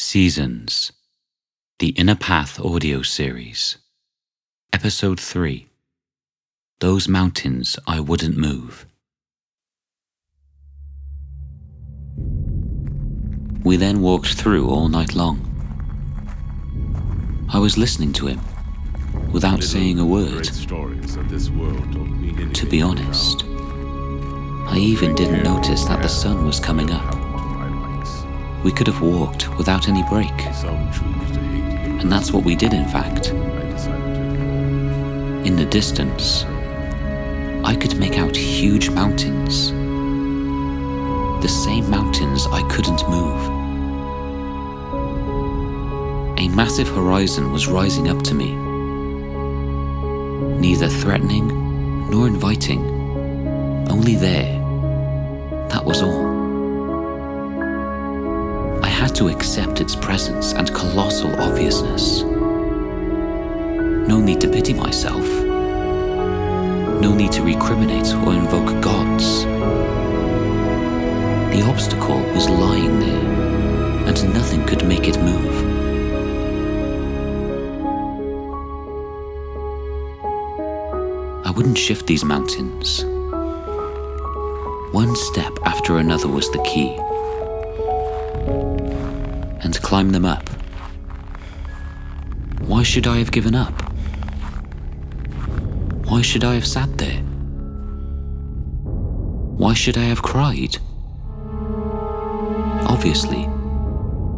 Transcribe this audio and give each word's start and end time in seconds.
Seasons, 0.00 0.92
the 1.80 1.88
Inner 1.88 2.14
Path 2.14 2.60
audio 2.60 3.02
series, 3.02 3.78
Episode 4.72 5.18
3 5.18 5.66
Those 6.78 7.08
Mountains 7.08 7.76
I 7.84 7.98
Wouldn't 7.98 8.36
Move. 8.36 8.86
We 13.64 13.76
then 13.76 14.00
walked 14.00 14.34
through 14.34 14.70
all 14.70 14.88
night 14.88 15.16
long. 15.16 15.42
I 17.52 17.58
was 17.58 17.76
listening 17.76 18.12
to 18.14 18.28
him 18.28 18.40
without 19.32 19.64
saying 19.64 19.98
a 19.98 20.06
word. 20.06 20.44
To 22.54 22.66
be 22.70 22.80
honest, 22.80 23.42
I 24.68 24.76
even 24.78 25.16
didn't 25.16 25.42
notice 25.42 25.86
that 25.86 26.02
the 26.02 26.08
sun 26.08 26.46
was 26.46 26.60
coming 26.60 26.92
up. 26.92 27.17
We 28.64 28.72
could 28.72 28.86
have 28.86 29.00
walked 29.00 29.56
without 29.56 29.88
any 29.88 30.02
break. 30.04 30.32
And 32.00 32.10
that's 32.12 32.32
what 32.32 32.44
we 32.44 32.54
did, 32.54 32.72
in 32.72 32.86
fact. 32.88 33.30
In 35.46 35.56
the 35.56 35.64
distance, 35.64 36.44
I 37.64 37.74
could 37.74 37.98
make 37.98 38.18
out 38.18 38.36
huge 38.36 38.90
mountains. 38.90 39.70
The 41.42 41.48
same 41.48 41.88
mountains 41.88 42.46
I 42.50 42.62
couldn't 42.68 43.08
move. 43.08 43.58
A 46.38 46.48
massive 46.48 46.88
horizon 46.88 47.52
was 47.52 47.66
rising 47.66 48.08
up 48.08 48.22
to 48.22 48.34
me, 48.34 48.54
neither 50.58 50.88
threatening 50.88 51.48
nor 52.10 52.26
inviting, 52.26 52.84
only 53.88 54.16
there. 54.16 54.58
That 55.68 55.84
was 55.84 56.02
all. 56.02 56.27
To 59.18 59.28
accept 59.30 59.80
its 59.80 59.96
presence 59.96 60.52
and 60.52 60.72
colossal 60.72 61.34
obviousness. 61.40 62.22
No 62.22 64.20
need 64.20 64.40
to 64.42 64.48
pity 64.48 64.72
myself. 64.72 65.26
No 67.02 67.12
need 67.16 67.32
to 67.32 67.40
recriminate 67.40 68.14
or 68.24 68.32
invoke 68.32 68.80
gods. 68.80 69.42
The 71.52 71.64
obstacle 71.68 72.20
was 72.32 72.48
lying 72.48 73.00
there, 73.00 74.06
and 74.06 74.32
nothing 74.32 74.64
could 74.66 74.86
make 74.86 75.08
it 75.08 75.18
move. 75.20 75.56
I 81.44 81.50
wouldn't 81.50 81.76
shift 81.76 82.06
these 82.06 82.24
mountains. 82.24 83.02
One 84.92 85.16
step 85.16 85.58
after 85.64 85.98
another 85.98 86.28
was 86.28 86.48
the 86.52 86.62
key. 86.62 86.96
And 89.68 89.82
climb 89.82 90.08
them 90.12 90.24
up. 90.24 90.48
Why 92.60 92.82
should 92.82 93.06
I 93.06 93.18
have 93.18 93.30
given 93.30 93.54
up? 93.54 93.74
Why 96.06 96.22
should 96.22 96.42
I 96.42 96.54
have 96.54 96.66
sat 96.66 96.96
there? 96.96 97.20
Why 99.58 99.74
should 99.74 99.98
I 99.98 100.04
have 100.04 100.22
cried? 100.22 100.78
Obviously, 102.88 103.46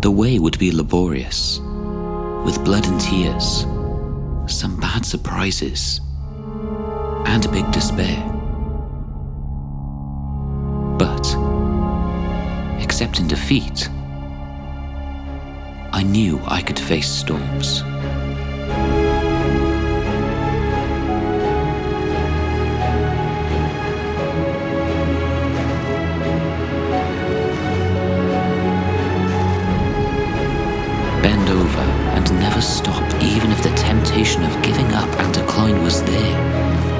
the 0.00 0.10
way 0.10 0.38
would 0.38 0.58
be 0.58 0.72
laborious, 0.72 1.58
with 2.46 2.64
blood 2.64 2.86
and 2.86 2.98
tears, 2.98 3.66
some 4.46 4.80
bad 4.80 5.04
surprises, 5.04 6.00
and 7.26 7.44
a 7.44 7.50
big 7.50 7.70
despair. 7.70 8.24
But, 10.98 11.26
except 12.82 13.20
in 13.20 13.28
defeat, 13.28 13.90
I 15.98 16.04
knew 16.04 16.40
I 16.46 16.62
could 16.62 16.78
face 16.78 17.10
storms. 17.10 17.82
Bend 31.20 31.48
over 31.50 31.80
and 32.14 32.30
never 32.38 32.60
stop, 32.60 33.02
even 33.20 33.50
if 33.50 33.60
the 33.64 33.70
temptation 33.70 34.44
of 34.44 34.52
giving 34.62 34.92
up 34.92 35.10
and 35.18 35.34
decline 35.34 35.82
was 35.82 36.04
there. 36.04 36.97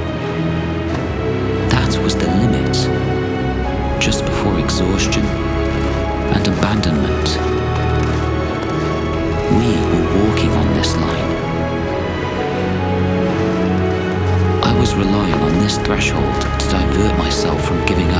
We 9.58 9.64
were 9.90 10.06
walking 10.24 10.50
on 10.50 10.72
this 10.74 10.94
line. 10.96 11.30
I 14.62 14.78
was 14.78 14.94
relying 14.94 15.34
on 15.34 15.52
this 15.58 15.78
threshold 15.78 16.40
to 16.40 16.68
divert 16.70 17.18
myself 17.18 17.64
from 17.66 17.84
giving 17.84 18.10
up. 18.12 18.17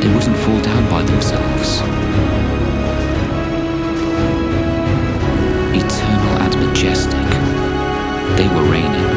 They 0.00 0.08
wouldn't 0.08 0.36
fall 0.38 0.60
down 0.62 0.88
by 0.88 1.02
themselves. 1.02 1.80
Eternal 5.76 6.34
and 6.44 6.56
majestic, 6.66 7.28
they 8.36 8.48
were 8.54 8.66
reigning. 8.70 9.10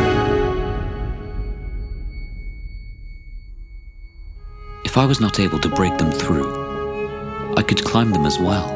If 4.84 4.98
I 4.98 5.06
was 5.06 5.20
not 5.22 5.40
able 5.40 5.60
to 5.60 5.70
break 5.70 5.98
them 5.98 6.12
through, 6.12 6.52
I 7.56 7.64
could 7.64 7.84
climb 7.86 8.12
them 8.12 8.26
as 8.26 8.38
well. 8.38 8.68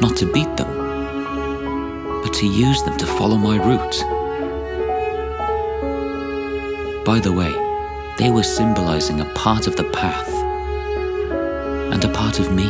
Not 0.00 0.16
to 0.18 0.30
beat 0.30 0.56
them, 0.56 0.72
but 2.22 2.34
to 2.34 2.46
use 2.46 2.82
them 2.82 2.96
to 2.98 3.06
follow 3.06 3.38
my 3.38 3.56
route. 3.56 4.04
By 7.04 7.18
the 7.18 7.32
way, 7.32 7.65
they 8.18 8.30
were 8.30 8.42
symbolizing 8.42 9.20
a 9.20 9.24
part 9.34 9.66
of 9.66 9.76
the 9.76 9.84
path 9.84 10.28
and 11.92 12.04
a 12.04 12.12
part 12.12 12.38
of 12.38 12.52
me. 12.52 12.66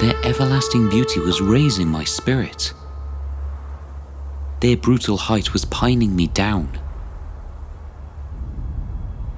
Their 0.00 0.14
everlasting 0.24 0.88
beauty 0.88 1.20
was 1.20 1.40
raising 1.40 1.88
my 1.88 2.04
spirit. 2.04 2.72
Their 4.60 4.76
brutal 4.76 5.16
height 5.16 5.52
was 5.52 5.64
pining 5.64 6.16
me 6.16 6.28
down. 6.28 6.78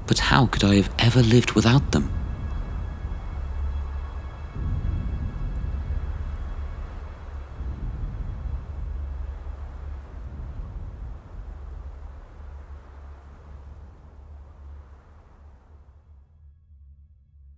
But 0.06 0.18
how 0.18 0.46
could 0.46 0.64
I 0.64 0.76
have 0.76 0.94
ever 0.98 1.22
lived 1.22 1.52
without 1.52 1.92
them? 1.92 2.13